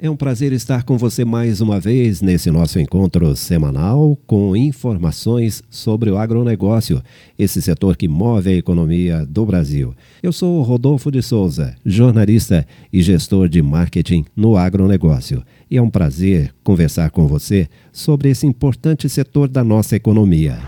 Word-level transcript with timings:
É 0.00 0.08
um 0.08 0.14
prazer 0.14 0.52
estar 0.52 0.84
com 0.84 0.96
você 0.96 1.24
mais 1.24 1.60
uma 1.60 1.80
vez 1.80 2.22
nesse 2.22 2.52
nosso 2.52 2.78
encontro 2.78 3.34
semanal 3.34 4.16
com 4.28 4.56
informações 4.56 5.60
sobre 5.68 6.08
o 6.08 6.16
agronegócio, 6.16 7.02
esse 7.36 7.60
setor 7.60 7.96
que 7.96 8.06
move 8.06 8.48
a 8.48 8.56
economia 8.56 9.26
do 9.26 9.44
Brasil. 9.44 9.92
Eu 10.22 10.30
sou 10.30 10.62
Rodolfo 10.62 11.10
de 11.10 11.20
Souza, 11.20 11.74
jornalista 11.84 12.64
e 12.92 13.02
gestor 13.02 13.48
de 13.48 13.60
marketing 13.60 14.24
no 14.36 14.56
agronegócio. 14.56 15.42
E 15.68 15.76
é 15.76 15.82
um 15.82 15.90
prazer 15.90 16.54
conversar 16.62 17.10
com 17.10 17.26
você 17.26 17.66
sobre 17.90 18.30
esse 18.30 18.46
importante 18.46 19.08
setor 19.08 19.48
da 19.48 19.64
nossa 19.64 19.96
economia. 19.96 20.60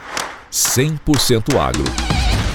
100% 0.51 1.57
agro. 1.57 1.85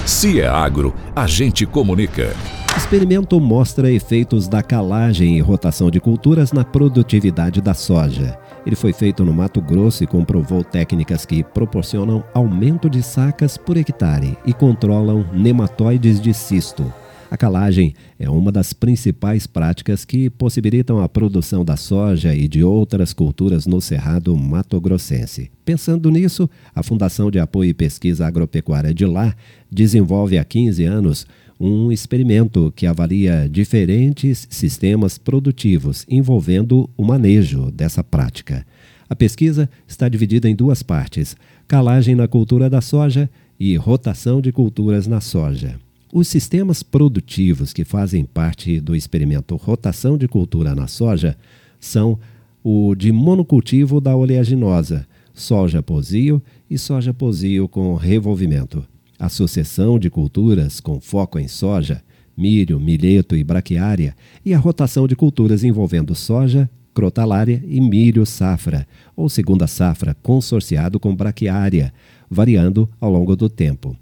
Se 0.04 0.42
é 0.42 0.46
agro, 0.46 0.94
a 1.14 1.26
gente 1.26 1.64
comunica. 1.64 2.36
Experimento 2.76 3.40
mostra 3.40 3.90
efeitos 3.90 4.46
da 4.46 4.62
calagem 4.62 5.36
e 5.36 5.40
rotação 5.40 5.90
de 5.90 5.98
culturas 5.98 6.52
na 6.52 6.62
produtividade 6.62 7.60
da 7.60 7.72
soja. 7.72 8.38
Ele 8.66 8.76
foi 8.76 8.92
feito 8.92 9.24
no 9.24 9.32
Mato 9.32 9.60
Grosso 9.62 10.04
e 10.04 10.06
comprovou 10.06 10.62
técnicas 10.62 11.24
que 11.24 11.42
proporcionam 11.42 12.22
aumento 12.34 12.88
de 12.90 13.02
sacas 13.02 13.56
por 13.56 13.76
hectare 13.76 14.36
e 14.44 14.52
controlam 14.52 15.24
nematóides 15.32 16.20
de 16.20 16.34
cisto. 16.34 16.92
A 17.28 17.36
calagem 17.36 17.92
é 18.20 18.30
uma 18.30 18.52
das 18.52 18.72
principais 18.72 19.48
práticas 19.48 20.04
que 20.04 20.30
possibilitam 20.30 21.00
a 21.00 21.08
produção 21.08 21.64
da 21.64 21.76
soja 21.76 22.32
e 22.32 22.46
de 22.46 22.62
outras 22.62 23.12
culturas 23.12 23.66
no 23.66 23.80
Cerrado 23.80 24.36
Mato-Grossense. 24.36 25.50
Pensando 25.64 26.08
nisso, 26.08 26.48
a 26.72 26.84
Fundação 26.84 27.28
de 27.28 27.40
Apoio 27.40 27.70
e 27.70 27.74
Pesquisa 27.74 28.26
Agropecuária 28.26 28.94
de 28.94 29.04
lá 29.04 29.34
desenvolve 29.70 30.38
há 30.38 30.44
15 30.44 30.84
anos 30.84 31.26
um 31.58 31.90
experimento 31.90 32.72
que 32.76 32.86
avalia 32.86 33.48
diferentes 33.50 34.46
sistemas 34.48 35.18
produtivos 35.18 36.06
envolvendo 36.08 36.88
o 36.96 37.04
manejo 37.04 37.72
dessa 37.72 38.04
prática. 38.04 38.64
A 39.08 39.16
pesquisa 39.16 39.68
está 39.86 40.08
dividida 40.08 40.48
em 40.48 40.54
duas 40.54 40.82
partes: 40.82 41.36
calagem 41.66 42.14
na 42.14 42.28
cultura 42.28 42.70
da 42.70 42.80
soja 42.80 43.28
e 43.58 43.74
rotação 43.74 44.40
de 44.40 44.52
culturas 44.52 45.08
na 45.08 45.20
soja. 45.20 45.85
Os 46.12 46.28
sistemas 46.28 46.82
produtivos 46.82 47.72
que 47.72 47.84
fazem 47.84 48.24
parte 48.24 48.80
do 48.80 48.94
experimento 48.94 49.56
rotação 49.56 50.16
de 50.16 50.28
cultura 50.28 50.74
na 50.74 50.86
soja 50.86 51.36
são 51.80 52.18
o 52.62 52.94
de 52.94 53.12
monocultivo 53.12 54.00
da 54.00 54.16
oleaginosa, 54.16 55.06
soja 55.34 55.82
posio 55.82 56.42
e 56.70 56.78
soja 56.78 57.12
posio 57.12 57.68
com 57.68 57.94
revolvimento 57.94 58.84
a 59.18 59.28
sucessão 59.28 59.98
de 59.98 60.10
culturas 60.10 60.80
com 60.80 61.00
foco 61.00 61.38
em 61.38 61.48
soja, 61.48 62.02
milho, 62.36 62.78
milheto 62.78 63.36
e 63.36 63.42
braquiária, 63.42 64.14
e 64.44 64.52
a 64.52 64.58
rotação 64.58 65.06
de 65.06 65.16
culturas 65.16 65.64
envolvendo 65.64 66.14
soja, 66.14 66.68
crotalária 66.92 67.62
e 67.66 67.80
milho 67.80 68.24
safra, 68.26 68.86
ou 69.14 69.28
segunda 69.28 69.66
safra 69.66 70.14
consorciado 70.22 71.00
com 71.00 71.14
braquiária, 71.14 71.92
variando 72.30 72.88
ao 73.00 73.10
longo 73.10 73.34
do 73.34 73.48
tempo. 73.48 73.96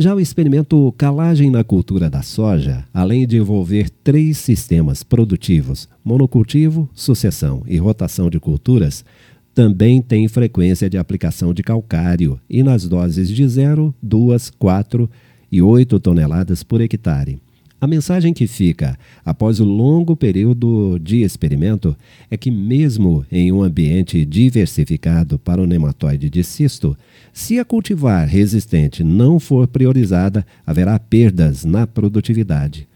Já 0.00 0.14
o 0.14 0.20
experimento 0.20 0.94
calagem 0.96 1.50
na 1.50 1.64
cultura 1.64 2.08
da 2.08 2.22
soja, 2.22 2.84
além 2.94 3.26
de 3.26 3.36
envolver 3.36 3.90
três 3.90 4.38
sistemas 4.38 5.02
produtivos, 5.02 5.88
monocultivo, 6.04 6.88
sucessão 6.94 7.64
e 7.66 7.78
rotação 7.78 8.30
de 8.30 8.38
culturas, 8.38 9.04
também 9.52 10.00
tem 10.00 10.28
frequência 10.28 10.88
de 10.88 10.96
aplicação 10.96 11.52
de 11.52 11.64
calcário 11.64 12.38
e 12.48 12.62
nas 12.62 12.86
doses 12.86 13.28
de 13.28 13.48
0, 13.48 13.92
2, 14.00 14.50
4 14.50 15.10
e 15.50 15.60
8 15.60 15.98
toneladas 15.98 16.62
por 16.62 16.80
hectare. 16.80 17.40
A 17.80 17.86
mensagem 17.86 18.34
que 18.34 18.48
fica 18.48 18.98
após 19.24 19.60
o 19.60 19.64
longo 19.64 20.16
período 20.16 20.98
de 20.98 21.22
experimento 21.22 21.96
é 22.28 22.36
que, 22.36 22.50
mesmo 22.50 23.24
em 23.30 23.52
um 23.52 23.62
ambiente 23.62 24.24
diversificado 24.24 25.38
para 25.38 25.62
o 25.62 25.66
nematóide 25.66 26.28
de 26.28 26.42
cisto, 26.42 26.96
se 27.32 27.60
a 27.60 27.64
cultivar 27.64 28.26
resistente 28.26 29.04
não 29.04 29.38
for 29.38 29.68
priorizada, 29.68 30.44
haverá 30.66 30.98
perdas 30.98 31.64
na 31.64 31.86
produtividade. 31.86 32.88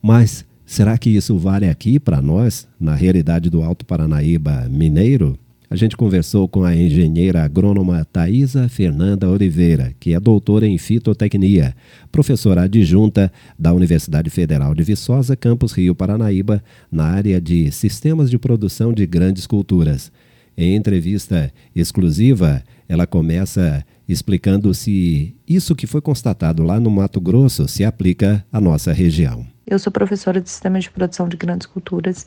Mas 0.00 0.46
será 0.64 0.96
que 0.96 1.10
isso 1.10 1.36
vale 1.36 1.68
aqui 1.68 2.00
para 2.00 2.22
nós, 2.22 2.66
na 2.80 2.94
realidade 2.94 3.50
do 3.50 3.62
Alto 3.62 3.84
Paranaíba 3.84 4.66
mineiro? 4.70 5.38
A 5.72 5.76
gente 5.76 5.96
conversou 5.96 6.48
com 6.48 6.64
a 6.64 6.74
engenheira 6.74 7.44
agrônoma 7.44 8.04
Thaisa 8.04 8.68
Fernanda 8.68 9.30
Oliveira, 9.30 9.94
que 10.00 10.12
é 10.12 10.18
doutora 10.18 10.66
em 10.66 10.76
fitotecnia, 10.76 11.76
professora 12.10 12.62
adjunta 12.62 13.30
da 13.56 13.72
Universidade 13.72 14.28
Federal 14.30 14.74
de 14.74 14.82
Viçosa, 14.82 15.36
campus 15.36 15.70
Rio 15.70 15.94
Paranaíba, 15.94 16.60
na 16.90 17.04
área 17.04 17.40
de 17.40 17.70
sistemas 17.70 18.28
de 18.28 18.36
produção 18.36 18.92
de 18.92 19.06
grandes 19.06 19.46
culturas. 19.46 20.10
Em 20.56 20.74
entrevista 20.74 21.52
exclusiva, 21.72 22.64
ela 22.88 23.06
começa 23.06 23.86
explicando 24.08 24.74
se 24.74 25.36
isso 25.46 25.76
que 25.76 25.86
foi 25.86 26.00
constatado 26.00 26.64
lá 26.64 26.80
no 26.80 26.90
Mato 26.90 27.20
Grosso 27.20 27.68
se 27.68 27.84
aplica 27.84 28.44
à 28.50 28.60
nossa 28.60 28.92
região. 28.92 29.46
Eu 29.70 29.78
sou 29.78 29.92
professora 29.92 30.40
de 30.40 30.50
sistemas 30.50 30.82
de 30.82 30.90
produção 30.90 31.28
de 31.28 31.36
grandes 31.36 31.64
culturas 31.64 32.26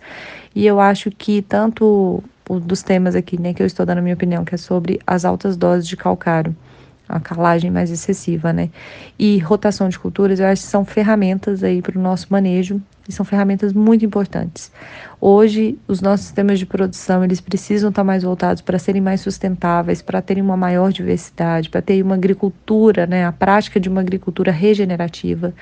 e 0.55 0.65
eu 0.65 0.79
acho 0.79 1.11
que 1.11 1.41
tanto 1.41 2.23
dos 2.61 2.81
temas 2.81 3.15
aqui, 3.15 3.39
né, 3.39 3.53
que 3.53 3.61
eu 3.61 3.67
estou 3.67 3.85
dando 3.85 3.97
a 3.97 4.01
minha 4.01 4.15
opinião, 4.15 4.45
que 4.45 4.55
é 4.55 4.57
sobre 4.57 4.99
as 5.05 5.25
altas 5.25 5.57
doses 5.57 5.85
de 5.85 5.97
calcário, 5.97 6.55
a 7.15 7.19
calagem 7.19 7.71
mais 7.71 7.91
excessiva, 7.91 8.51
né, 8.51 8.69
e 9.17 9.37
rotação 9.39 9.89
de 9.89 9.97
culturas, 9.99 10.39
eu 10.39 10.47
acho 10.47 10.63
que 10.63 10.67
são 10.67 10.83
ferramentas 10.83 11.63
aí 11.63 11.81
para 11.81 11.97
o 11.97 12.01
nosso 12.01 12.27
manejo 12.29 12.81
e 13.07 13.11
são 13.11 13.25
ferramentas 13.25 13.73
muito 13.73 14.05
importantes. 14.05 14.71
Hoje, 15.19 15.77
os 15.87 16.01
nossos 16.01 16.25
sistemas 16.25 16.57
de 16.57 16.65
produção, 16.65 17.23
eles 17.23 17.41
precisam 17.41 17.89
estar 17.89 18.03
mais 18.03 18.23
voltados 18.23 18.61
para 18.61 18.79
serem 18.79 19.01
mais 19.01 19.21
sustentáveis, 19.21 20.01
para 20.01 20.21
terem 20.21 20.41
uma 20.41 20.57
maior 20.57 20.91
diversidade, 20.91 21.69
para 21.69 21.81
ter 21.81 22.01
uma 22.01 22.15
agricultura, 22.15 23.05
né, 23.05 23.25
a 23.25 23.31
prática 23.31 23.79
de 23.79 23.89
uma 23.89 24.01
agricultura 24.01 24.51
regenerativa, 24.51 25.53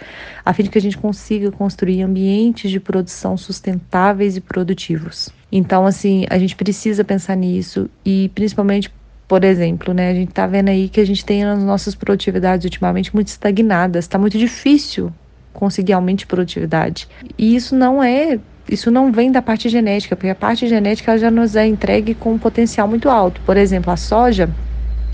a 0.45 0.53
fim 0.53 0.63
de 0.63 0.69
que 0.69 0.77
a 0.77 0.81
gente 0.81 0.97
consiga 0.97 1.51
construir 1.51 2.01
ambientes 2.01 2.69
de 2.69 2.79
produção 2.79 3.35
sustentáveis 3.37 4.37
e 4.37 4.41
produtivos. 4.41 5.29
Então, 5.51 5.85
assim, 5.85 6.25
a 6.29 6.37
gente 6.37 6.55
precisa 6.55 7.03
pensar 7.03 7.35
nisso 7.35 7.89
e 8.05 8.29
principalmente 8.33 8.91
por 9.31 9.45
exemplo, 9.45 9.93
né, 9.93 10.09
a 10.09 10.13
gente 10.13 10.27
está 10.27 10.45
vendo 10.45 10.67
aí 10.67 10.89
que 10.89 10.99
a 10.99 11.05
gente 11.05 11.23
tem 11.23 11.45
as 11.45 11.63
nossas 11.63 11.95
produtividades 11.95 12.65
ultimamente 12.65 13.15
muito 13.15 13.29
estagnadas, 13.29 14.03
está 14.03 14.17
muito 14.17 14.37
difícil 14.37 15.09
conseguir 15.53 15.93
aumento 15.93 16.19
de 16.19 16.25
produtividade. 16.25 17.07
E 17.37 17.55
isso 17.55 17.73
não 17.73 18.03
é 18.03 18.37
isso 18.67 18.91
não 18.91 19.09
vem 19.09 19.31
da 19.31 19.41
parte 19.41 19.69
genética, 19.69 20.17
porque 20.17 20.27
a 20.27 20.35
parte 20.35 20.67
genética 20.67 21.17
já 21.17 21.31
nos 21.31 21.55
é 21.55 21.65
entregue 21.65 22.13
com 22.13 22.33
um 22.33 22.37
potencial 22.37 22.89
muito 22.89 23.09
alto. 23.09 23.39
Por 23.45 23.55
exemplo, 23.55 23.89
a 23.93 23.95
soja 23.95 24.49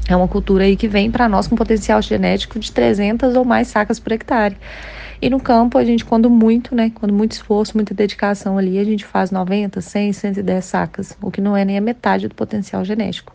é 0.10 0.16
uma 0.16 0.28
cultura 0.28 0.64
aí 0.64 0.76
que 0.76 0.88
vem 0.88 1.12
para 1.12 1.30
nós 1.30 1.46
com 1.46 1.56
potencial 1.56 2.02
genético 2.02 2.58
de 2.58 2.72
300 2.72 3.36
ou 3.36 3.46
mais 3.46 3.68
sacas 3.68 4.00
por 4.00 4.14
hectare. 4.14 4.58
E 5.22 5.30
no 5.30 5.40
campo, 5.40 5.78
a 5.78 5.84
gente, 5.84 6.06
quando 6.06 6.30
muito, 6.30 6.76
né, 6.76 6.92
quando 6.94 7.14
muito 7.14 7.32
esforço, 7.32 7.76
muita 7.76 7.94
dedicação 7.94 8.58
ali, 8.58 8.78
a 8.78 8.84
gente 8.84 9.04
faz 9.04 9.32
90, 9.32 9.82
100, 9.82 10.14
110 10.14 10.66
sacas, 10.66 11.18
o 11.22 11.32
que 11.32 11.42
não 11.42 11.58
é 11.58 11.66
nem 11.66 11.78
a 11.78 11.82
metade 11.82 12.28
do 12.28 12.36
potencial 12.36 12.86
genético. 12.86 13.34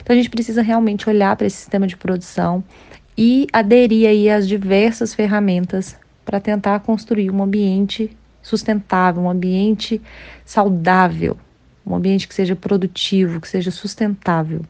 Então, 0.00 0.14
a 0.14 0.16
gente 0.16 0.30
precisa 0.30 0.62
realmente 0.62 1.08
olhar 1.08 1.34
para 1.34 1.46
esse 1.46 1.56
sistema 1.56 1.86
de 1.86 1.96
produção 1.96 2.62
e 3.18 3.46
aderir 3.52 4.08
aí 4.08 4.30
às 4.30 4.46
diversas 4.46 5.12
ferramentas 5.12 5.96
para 6.24 6.40
tentar 6.40 6.80
construir 6.80 7.30
um 7.30 7.42
ambiente 7.42 8.16
sustentável, 8.40 9.22
um 9.22 9.30
ambiente 9.30 10.00
saudável, 10.44 11.36
um 11.84 11.94
ambiente 11.94 12.28
que 12.28 12.34
seja 12.34 12.54
produtivo, 12.54 13.40
que 13.40 13.48
seja 13.48 13.70
sustentável. 13.70 14.62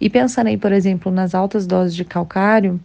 E 0.00 0.08
pensando 0.10 0.48
aí, 0.48 0.56
por 0.56 0.72
exemplo, 0.72 1.12
nas 1.12 1.34
altas 1.34 1.66
doses 1.66 1.94
de 1.94 2.04
calcário, 2.04 2.80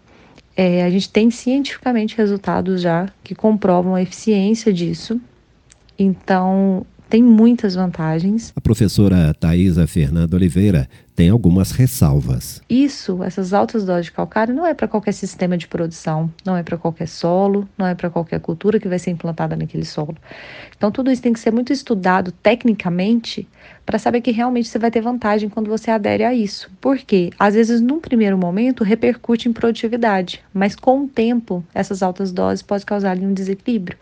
é, 0.61 0.83
a 0.83 0.89
gente 0.89 1.09
tem 1.09 1.31
cientificamente 1.31 2.17
resultados 2.17 2.81
já 2.81 3.07
que 3.23 3.33
comprovam 3.33 3.95
a 3.95 4.01
eficiência 4.01 4.73
disso. 4.73 5.17
Então, 5.97 6.85
tem 7.09 7.23
muitas 7.23 7.73
vantagens. 7.73 8.53
A 8.55 8.61
professora 8.61 9.33
Thaisa 9.33 9.87
Fernanda 9.87 10.35
Oliveira 10.35 10.87
tem 11.15 11.29
algumas 11.29 11.71
ressalvas. 11.71 12.61
Isso, 12.69 13.23
essas 13.23 13.51
altas 13.51 13.83
doses 13.83 14.05
de 14.05 14.11
calcário, 14.11 14.53
não 14.53 14.65
é 14.65 14.73
para 14.73 14.87
qualquer 14.87 15.11
sistema 15.11 15.57
de 15.57 15.67
produção, 15.67 16.31
não 16.45 16.55
é 16.55 16.63
para 16.63 16.77
qualquer 16.77 17.07
solo, 17.07 17.67
não 17.77 17.85
é 17.85 17.95
para 17.95 18.09
qualquer 18.09 18.39
cultura 18.39 18.79
que 18.79 18.87
vai 18.87 18.99
ser 18.99 19.11
implantada 19.11 19.55
naquele 19.55 19.83
solo. 19.83 20.15
Então, 20.77 20.91
tudo 20.91 21.11
isso 21.11 21.21
tem 21.21 21.33
que 21.33 21.39
ser 21.39 21.51
muito 21.51 21.73
estudado 21.73 22.31
tecnicamente 22.31 23.45
para 23.85 23.99
saber 23.99 24.21
que 24.21 24.31
realmente 24.31 24.69
você 24.69 24.79
vai 24.79 24.91
ter 24.91 25.01
vantagem 25.01 25.49
quando 25.49 25.67
você 25.67 25.91
adere 25.91 26.23
a 26.23 26.33
isso. 26.33 26.71
Porque, 26.79 27.31
às 27.37 27.55
vezes, 27.55 27.81
num 27.81 27.99
primeiro 27.99 28.37
momento, 28.37 28.83
repercute 28.83 29.49
em 29.49 29.53
produtividade, 29.53 30.41
mas 30.53 30.75
com 30.75 31.03
o 31.03 31.07
tempo, 31.07 31.65
essas 31.73 32.03
altas 32.03 32.31
doses 32.31 32.61
podem 32.61 32.85
causar 32.85 33.17
um 33.17 33.33
desequilíbrio. 33.33 33.97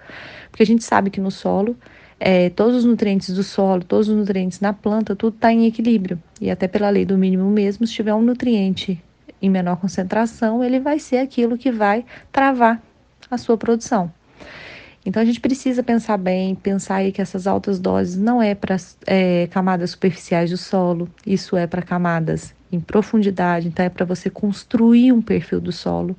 Porque 0.51 0.61
a 0.61 0.65
gente 0.65 0.83
sabe 0.83 1.09
que 1.09 1.21
no 1.21 1.31
solo 1.31 1.75
é, 2.19 2.49
todos 2.49 2.77
os 2.77 2.85
nutrientes 2.85 3.33
do 3.33 3.43
solo, 3.43 3.83
todos 3.83 4.09
os 4.09 4.15
nutrientes 4.15 4.59
na 4.59 4.73
planta, 4.73 5.15
tudo 5.15 5.35
está 5.35 5.51
em 5.51 5.65
equilíbrio. 5.65 6.21
E 6.41 6.49
até 6.49 6.67
pela 6.67 6.89
lei 6.89 7.05
do 7.05 7.17
mínimo 7.17 7.49
mesmo, 7.49 7.85
se 7.85 7.93
tiver 7.93 8.13
um 8.13 8.21
nutriente 8.21 9.01
em 9.41 9.49
menor 9.49 9.77
concentração, 9.77 10.63
ele 10.63 10.79
vai 10.79 10.99
ser 10.99 11.17
aquilo 11.17 11.57
que 11.57 11.71
vai 11.71 12.03
travar 12.31 12.81
a 13.29 13.37
sua 13.37 13.57
produção. 13.57 14.11
Então 15.05 15.21
a 15.21 15.25
gente 15.25 15.39
precisa 15.39 15.81
pensar 15.81 16.17
bem, 16.17 16.53
pensar 16.53 16.95
aí 16.95 17.13
que 17.13 17.21
essas 17.21 17.47
altas 17.47 17.79
doses 17.79 18.17
não 18.17 18.41
é 18.41 18.53
para 18.53 18.75
é, 19.05 19.47
camadas 19.47 19.91
superficiais 19.91 20.49
do 20.49 20.57
solo, 20.57 21.07
isso 21.25 21.55
é 21.55 21.65
para 21.65 21.81
camadas 21.81 22.53
em 22.69 22.79
profundidade, 22.79 23.69
então 23.69 23.85
é 23.85 23.89
para 23.89 24.05
você 24.05 24.29
construir 24.29 25.13
um 25.13 25.21
perfil 25.21 25.61
do 25.61 25.71
solo. 25.71 26.13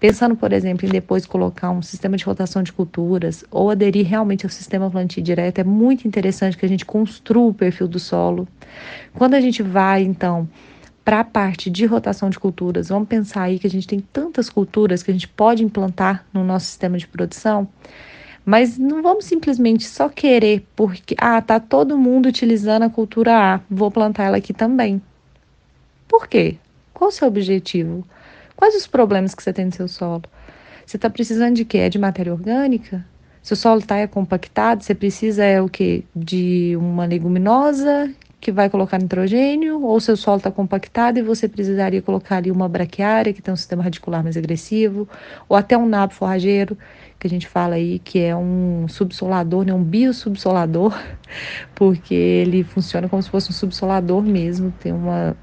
Pensando, 0.00 0.34
por 0.34 0.50
exemplo, 0.50 0.86
em 0.86 0.90
depois 0.90 1.26
colocar 1.26 1.70
um 1.70 1.82
sistema 1.82 2.16
de 2.16 2.24
rotação 2.24 2.62
de 2.62 2.72
culturas 2.72 3.44
ou 3.50 3.70
aderir 3.70 4.06
realmente 4.06 4.46
ao 4.46 4.50
sistema 4.50 4.90
plantio 4.90 5.22
direto, 5.22 5.58
é 5.58 5.64
muito 5.64 6.08
interessante 6.08 6.56
que 6.56 6.64
a 6.64 6.68
gente 6.68 6.86
construa 6.86 7.50
o 7.50 7.54
perfil 7.54 7.86
do 7.86 7.98
solo. 7.98 8.48
Quando 9.12 9.34
a 9.34 9.40
gente 9.42 9.62
vai, 9.62 10.02
então, 10.02 10.48
para 11.04 11.20
a 11.20 11.24
parte 11.24 11.68
de 11.68 11.84
rotação 11.84 12.30
de 12.30 12.38
culturas, 12.38 12.88
vamos 12.88 13.08
pensar 13.08 13.42
aí 13.42 13.58
que 13.58 13.66
a 13.66 13.70
gente 13.70 13.86
tem 13.86 14.00
tantas 14.00 14.48
culturas 14.48 15.02
que 15.02 15.10
a 15.10 15.14
gente 15.14 15.28
pode 15.28 15.62
implantar 15.62 16.24
no 16.32 16.42
nosso 16.42 16.64
sistema 16.64 16.96
de 16.96 17.06
produção 17.06 17.68
mas 18.44 18.78
não 18.78 19.02
vamos 19.02 19.26
simplesmente 19.26 19.86
só 19.86 20.08
querer 20.08 20.66
porque 20.74 21.14
ah, 21.18 21.40
tá 21.40 21.60
todo 21.60 21.98
mundo 21.98 22.26
utilizando 22.26 22.82
a 22.82 22.90
cultura 22.90 23.36
A, 23.36 23.60
vou 23.70 23.90
plantar 23.90 24.24
ela 24.24 24.38
aqui 24.38 24.52
também. 24.52 25.00
Por 26.08 26.26
quê? 26.26 26.56
Qual 26.92 27.08
o 27.08 27.12
seu 27.12 27.28
objetivo? 27.28 28.04
Quais 28.60 28.76
os 28.76 28.86
problemas 28.86 29.34
que 29.34 29.42
você 29.42 29.54
tem 29.54 29.64
no 29.64 29.72
seu 29.72 29.88
solo? 29.88 30.24
Você 30.84 30.98
está 30.98 31.08
precisando 31.08 31.54
de 31.54 31.64
quê? 31.64 31.78
É 31.78 31.88
de 31.88 31.98
matéria 31.98 32.30
orgânica? 32.30 33.02
Seu 33.42 33.56
solo 33.56 33.80
está 33.80 34.06
compactado, 34.06 34.84
você 34.84 34.94
precisa 34.94 35.42
é 35.42 35.62
o 35.62 35.66
quê? 35.66 36.04
De 36.14 36.76
uma 36.76 37.06
leguminosa 37.06 38.14
que 38.38 38.52
vai 38.52 38.68
colocar 38.68 38.98
nitrogênio, 38.98 39.82
ou 39.82 39.98
seu 39.98 40.14
solo 40.14 40.36
está 40.36 40.50
compactado 40.50 41.18
e 41.18 41.22
você 41.22 41.48
precisaria 41.48 42.02
colocar 42.02 42.36
ali 42.36 42.50
uma 42.50 42.68
braquiária, 42.68 43.32
que 43.32 43.40
tem 43.40 43.52
um 43.54 43.56
sistema 43.56 43.82
radicular 43.82 44.22
mais 44.22 44.36
agressivo, 44.36 45.08
ou 45.48 45.56
até 45.56 45.78
um 45.78 45.88
nabo 45.88 46.12
forrageiro, 46.12 46.76
que 47.18 47.26
a 47.26 47.30
gente 47.30 47.48
fala 47.48 47.76
aí 47.76 47.98
que 47.98 48.18
é 48.18 48.36
um 48.36 48.86
subsolador, 48.88 49.64
né, 49.64 49.72
um 49.72 49.82
biosubsolador, 49.82 50.94
porque 51.74 52.12
ele 52.12 52.62
funciona 52.62 53.08
como 53.08 53.22
se 53.22 53.30
fosse 53.30 53.48
um 53.48 53.54
subsolador 53.54 54.20
mesmo, 54.20 54.70
tem 54.70 54.92
uma 54.92 55.34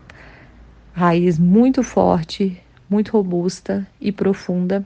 raiz 0.93 1.39
muito 1.39 1.81
forte, 1.81 2.61
muito 2.89 3.11
robusta 3.11 3.85
e 3.99 4.11
profunda. 4.11 4.85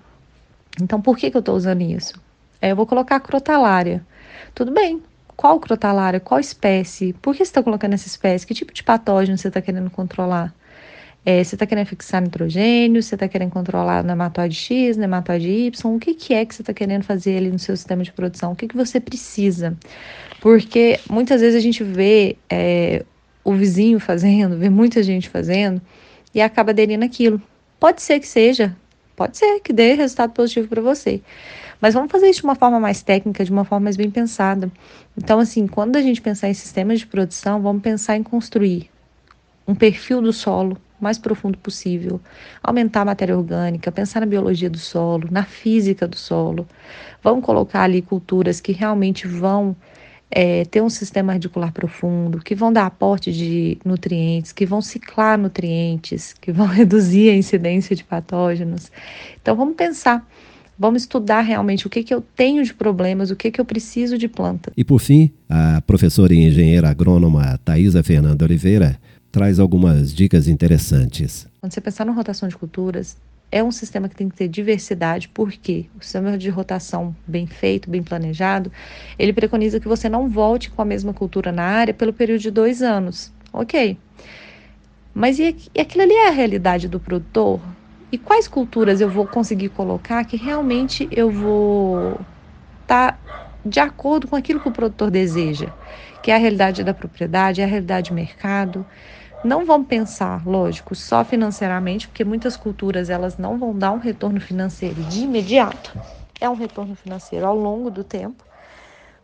Então, 0.82 1.02
por 1.02 1.18
que, 1.18 1.30
que 1.30 1.38
eu 1.38 1.42
estou 1.42 1.56
usando 1.56 1.82
isso? 1.82 2.22
É, 2.62 2.72
eu 2.72 2.76
vou 2.76 2.86
colocar 2.86 3.20
crotalária. 3.20 4.06
Tudo 4.54 4.72
bem, 4.72 5.02
qual 5.36 5.60
crotalária, 5.60 6.20
qual 6.20 6.40
espécie, 6.40 7.14
por 7.14 7.32
que 7.34 7.40
você 7.40 7.50
está 7.50 7.64
colocando 7.64 7.94
essa 7.94 8.08
espécie, 8.08 8.46
que 8.46 8.54
tipo 8.54 8.74
de 8.74 8.84
patógeno 8.84 9.38
você 9.38 9.48
está 9.48 9.62
querendo 9.62 9.90
controlar. 9.90 10.54
É, 11.26 11.44
você 11.44 11.56
está 11.56 11.68
querendo 11.68 11.86
fixar 11.86 12.22
nitrogênio, 12.22 13.02
você 13.02 13.16
está 13.16 13.28
querendo 13.28 13.52
controlar 13.52 14.04
nematóide 14.04 14.56
X, 14.56 14.98
nematóide 14.98 15.48
Y, 15.50 15.96
o 15.96 16.00
que, 16.00 16.16
que 16.16 16.34
é 16.34 16.46
que 16.46 16.56
você 16.56 16.64
está 16.64 16.74
querendo 16.74 17.04
fazer 17.04 17.38
ali 17.38 17.52
no 17.52 17.60
seu 17.60 17.78
sistema 17.78 18.04
de 18.04 18.12
produção, 18.12 18.52
o 18.52 18.56
que, 18.56 18.68
que 18.68 18.76
você 18.76 19.00
precisa. 19.00 19.78
Porque 20.40 21.00
muitas 21.10 21.42
vezes 21.42 21.56
a 21.56 21.60
gente 21.60 21.84
vê 21.84 22.38
é, 22.50 23.06
o 23.44 23.54
vizinho 23.54 24.00
fazendo, 24.00 24.58
vê 24.60 24.70
muita 24.70 25.04
gente 25.04 25.30
fazendo 25.30 25.80
e 26.34 26.42
acaba 26.42 26.72
aderindo 26.72 27.06
aquilo. 27.06 27.42
Pode 27.82 28.04
ser 28.04 28.20
que 28.20 28.28
seja, 28.28 28.78
pode 29.16 29.36
ser 29.36 29.60
que 29.60 29.74
dê 29.74 29.96
resultado 29.96 30.34
positivo 30.34 30.68
para 30.68 30.84
você. 30.84 31.20
Mas 31.82 31.96
vamos 31.96 32.12
fazer 32.12 32.30
isso 32.30 32.42
de 32.42 32.46
uma 32.46 32.54
forma 32.54 32.80
mais 32.80 33.02
técnica, 33.02 33.44
de 33.44 33.52
uma 33.52 33.66
forma 33.66 33.86
mais 33.86 33.98
bem 33.98 34.12
pensada. 34.12 34.72
Então, 35.18 35.40
assim, 35.40 35.66
quando 35.66 35.96
a 35.96 36.02
gente 36.02 36.22
pensar 36.22 36.48
em 36.48 36.54
sistemas 36.54 37.00
de 37.00 37.08
produção, 37.08 37.60
vamos 37.60 37.82
pensar 37.82 38.16
em 38.16 38.22
construir 38.22 38.88
um 39.68 39.74
perfil 39.74 40.22
do 40.22 40.32
solo 40.32 40.78
mais 41.00 41.18
profundo 41.18 41.58
possível, 41.58 42.22
aumentar 42.62 43.02
a 43.02 43.06
matéria 43.06 43.36
orgânica, 43.36 43.92
pensar 43.92 44.20
na 44.20 44.28
biologia 44.28 44.70
do 44.70 44.78
solo, 44.78 45.28
na 45.32 45.44
física 45.44 46.08
do 46.08 46.16
solo. 46.16 46.68
Vamos 47.24 47.44
colocar 47.44 47.82
ali 47.82 48.04
culturas 48.04 48.62
que 48.62 48.72
realmente 48.74 49.28
vão 49.28 49.76
é, 50.32 50.66
ter 50.66 50.82
um 50.82 50.90
sistema 50.90 51.34
radicular 51.34 51.72
profundo, 51.72 52.40
que 52.40 52.56
vão 52.56 52.72
dar 52.72 52.86
aporte 52.86 53.32
de 53.32 53.78
nutrientes, 53.84 54.52
que 54.52 54.66
vão 54.66 54.82
ciclar 54.82 55.38
nutrientes, 55.38 56.34
que 56.34 56.52
vão 56.52 56.66
reduzir 56.68 57.30
a 57.30 57.36
incidência 57.36 57.96
de 57.96 58.04
patógenos. 58.04 58.92
Então, 59.42 59.56
vamos 59.56 59.76
pensar 59.76 60.26
Vamos 60.82 61.04
estudar 61.04 61.42
realmente 61.42 61.86
o 61.86 61.90
que, 61.92 62.02
que 62.02 62.12
eu 62.12 62.22
tenho 62.36 62.64
de 62.64 62.74
problemas, 62.74 63.30
o 63.30 63.36
que, 63.36 63.52
que 63.52 63.62
eu 63.62 63.66
preciso 63.66 64.18
de 64.18 64.28
planta. 64.28 64.74
E 64.76 64.84
por 64.84 64.98
fim, 64.98 65.30
a 65.48 65.80
professora 65.86 66.34
e 66.34 66.40
engenheira 66.40 66.90
agrônoma 66.90 67.60
Thaisa 67.64 68.02
Fernanda 68.02 68.44
Oliveira 68.46 69.00
traz 69.32 69.60
algumas 69.60 70.12
dicas 70.12 70.48
interessantes. 70.48 71.48
Quando 71.60 71.72
você 71.72 71.80
pensar 71.80 72.04
na 72.04 72.12
rotação 72.12 72.50
de 72.50 72.58
culturas, 72.58 73.16
é 73.52 73.64
um 73.64 73.72
sistema 73.72 74.08
que 74.08 74.16
tem 74.16 74.30
que 74.30 74.36
ter 74.36 74.48
diversidade, 74.48 75.28
porque 75.30 75.88
o 76.00 76.04
sistema 76.04 76.38
de 76.38 76.50
rotação 76.50 77.16
bem 77.28 77.46
feito, 77.46 77.90
bem 77.90 78.02
planejado, 78.02 78.72
ele 79.20 79.34
preconiza 79.34 79.80
que 79.80 79.88
você 79.88 80.08
não 80.08 80.30
volte 80.30 80.70
com 80.70 80.82
a 80.82 80.86
mesma 80.86 81.14
cultura 81.14 81.52
na 81.52 81.64
área 81.64 81.94
pelo 81.94 82.14
período 82.14 82.42
de 82.42 82.52
dois 82.52 82.82
anos. 82.82 83.32
Ok. 83.52 83.98
Mas 85.14 85.40
e, 85.40 85.56
e 85.76 85.82
aquilo 85.82 86.04
ali 86.04 86.14
é 86.14 86.28
a 86.30 86.32
realidade 86.32 86.88
do 86.88 87.00
produtor? 87.00 87.60
e 88.12 88.18
quais 88.18 88.48
culturas 88.48 89.00
eu 89.00 89.10
vou 89.10 89.26
conseguir 89.26 89.70
colocar 89.70 90.26
que 90.26 90.36
realmente 90.36 91.08
eu 91.12 91.32
vou 91.32 92.20
estar 92.82 93.14
tá 93.14 93.20
de 93.64 93.80
acordo 93.80 94.28
com 94.28 94.36
aquilo 94.36 94.60
que 94.60 94.68
o 94.68 94.72
produtor 94.72 95.10
deseja, 95.10 95.68
que 96.22 96.32
é 96.32 96.36
a 96.36 96.38
realidade 96.38 96.84
da 96.84 96.94
propriedade, 96.94 97.62
é 97.62 97.64
a 97.64 97.68
realidade 97.68 98.10
do 98.10 98.16
mercado. 98.16 98.86
Não 99.44 99.66
vamos 99.66 99.88
pensar, 99.88 100.46
lógico, 100.46 100.94
só 100.94 101.26
financeiramente, 101.26 102.08
porque 102.08 102.24
muitas 102.24 102.56
culturas 102.56 103.10
elas 103.10 103.40
não 103.40 103.58
vão 103.58 103.76
dar 103.76 103.92
um 103.92 103.98
retorno 103.98 104.40
financeiro 104.40 105.02
de 105.06 105.22
imediato. 105.22 105.98
É 106.40 106.48
um 106.48 106.54
retorno 106.54 106.96
financeiro 106.96 107.48
ao 107.48 107.56
longo 107.56 107.90
do 107.90 108.04
tempo, 108.04 108.44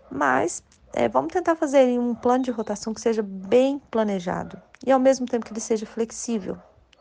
mas 0.10 0.64
é, 0.92 1.08
vamos 1.08 1.32
tentar 1.32 1.56
fazer 1.56 2.00
um 2.00 2.16
plano 2.16 2.44
de 2.44 2.50
rotação 2.50 2.96
que 2.96 3.02
seja 3.02 3.22
bem 3.22 3.80
planejado 3.92 4.60
e 4.84 4.92
ao 4.92 5.00
mesmo 5.00 5.28
tempo 5.28 5.46
que 5.46 5.54
ele 5.54 5.60
seja 5.60 5.86
flexível, 5.86 6.58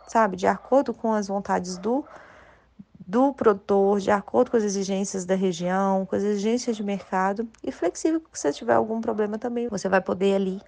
sabe? 0.06 0.36
De 0.36 0.46
acordo 0.46 0.92
com 0.92 1.14
as 1.14 1.28
vontades 1.28 1.78
do, 1.78 2.04
do 3.06 3.32
produtor, 3.32 3.98
de 3.98 4.10
acordo 4.10 4.50
com 4.50 4.58
as 4.58 4.62
exigências 4.62 5.24
da 5.24 5.34
região, 5.34 6.04
com 6.04 6.16
as 6.16 6.22
exigências 6.22 6.76
de 6.76 6.82
mercado 6.82 7.48
e 7.64 7.72
flexível, 7.72 8.20
porque 8.20 8.36
se 8.36 8.52
tiver 8.52 8.74
algum 8.74 9.00
problema 9.00 9.38
também, 9.38 9.68
você 9.68 9.88
vai 9.88 10.02
poder 10.02 10.34
ali 10.34 10.60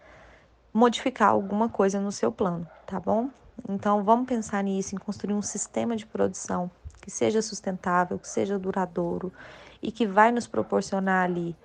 modificar 0.78 1.30
alguma 1.30 1.68
coisa 1.68 2.00
no 2.00 2.12
seu 2.12 2.30
plano, 2.30 2.66
tá 2.86 3.00
bom? 3.00 3.28
Então 3.68 4.04
vamos 4.04 4.28
pensar 4.28 4.62
nisso, 4.62 4.94
em 4.94 4.98
construir 4.98 5.34
um 5.34 5.42
sistema 5.42 5.96
de 5.96 6.06
produção 6.06 6.70
que 7.00 7.10
seja 7.10 7.42
sustentável, 7.42 8.16
que 8.16 8.28
seja 8.28 8.56
duradouro 8.56 9.32
e 9.82 9.90
que 9.90 10.06
vai 10.06 10.30
nos 10.30 10.46
proporcionar 10.46 11.24
ali 11.24 11.56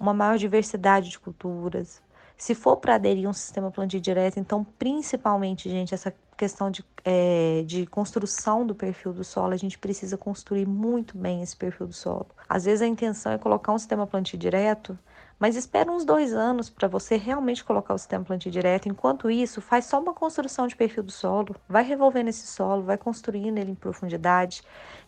uma 0.00 0.14
maior 0.14 0.38
diversidade 0.38 1.10
de 1.10 1.18
culturas, 1.18 2.00
se 2.36 2.54
for 2.54 2.78
para 2.78 2.94
aderir 2.94 3.26
a 3.26 3.30
um 3.30 3.32
sistema 3.32 3.70
plantio 3.70 4.00
direto, 4.00 4.40
então 4.40 4.64
principalmente, 4.64 5.68
gente, 5.68 5.94
essa 5.94 6.12
questão 6.36 6.70
de, 6.70 6.84
é, 7.04 7.62
de 7.66 7.86
construção 7.86 8.66
do 8.66 8.74
perfil 8.74 9.12
do 9.12 9.22
solo, 9.22 9.52
a 9.52 9.56
gente 9.56 9.78
precisa 9.78 10.16
construir 10.16 10.66
muito 10.66 11.16
bem 11.16 11.42
esse 11.42 11.56
perfil 11.56 11.86
do 11.86 11.92
solo. 11.92 12.26
Às 12.52 12.66
vezes 12.66 12.82
a 12.82 12.86
intenção 12.86 13.32
é 13.32 13.38
colocar 13.38 13.72
um 13.72 13.78
sistema 13.78 14.06
plantio 14.06 14.38
direto 14.38 14.98
mas 15.42 15.56
espera 15.56 15.90
uns 15.90 16.04
dois 16.04 16.32
anos 16.32 16.70
para 16.70 16.86
você 16.86 17.16
realmente 17.16 17.64
colocar 17.64 17.94
o 17.94 17.98
sistema 17.98 18.24
plantio 18.24 18.48
direto. 18.48 18.88
Enquanto 18.88 19.28
isso, 19.28 19.60
faz 19.60 19.86
só 19.86 20.00
uma 20.00 20.14
construção 20.14 20.68
de 20.68 20.76
perfil 20.76 21.02
do 21.02 21.10
solo, 21.10 21.56
vai 21.68 21.82
revolvendo 21.82 22.30
esse 22.30 22.46
solo, 22.46 22.84
vai 22.84 22.96
construindo 22.96 23.58
ele 23.58 23.72
em 23.72 23.74
profundidade. 23.74 24.62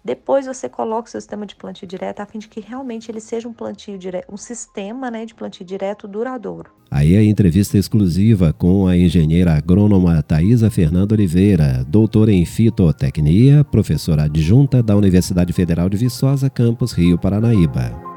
Depois 0.05 0.45
você 0.45 0.69
coloca 0.69 1.07
o 1.07 1.11
seu 1.11 1.21
sistema 1.21 1.47
de 1.47 1.55
plantio 1.55 1.87
direto 1.87 2.19
a 2.19 2.27
fim 2.27 2.41
de 2.41 2.49
que 2.49 2.61
realmente 2.61 3.13
ele 3.13 3.21
seja 3.21 3.49
um 3.49 3.53
plantio 3.53 3.97
direto, 3.97 4.27
um 4.29 4.37
sistema 4.37 5.09
né, 5.09 5.25
de 5.25 5.37
plantio 5.37 5.65
direto 5.65 6.09
duradouro. 6.09 6.69
Aí 6.91 7.17
a 7.17 7.23
entrevista 7.23 7.79
exclusiva 7.79 8.53
com 8.53 8.87
a 8.87 8.97
engenheira 8.97 9.55
agrônoma 9.55 10.23
Thaisa 10.23 10.71
Fernanda 10.71 11.15
Oliveira, 11.15 11.85
doutora 11.89 12.33
em 12.33 12.45
fitotecnia, 12.45 13.65
professora 13.65 14.25
adjunta 14.25 14.83
da 14.83 14.97
Universidade 14.97 15.53
Federal 15.53 15.89
de 15.89 15.97
Viçosa, 15.97 16.51
campus 16.51 16.93
Rio 16.93 17.19
Paranaíba. 17.35 18.14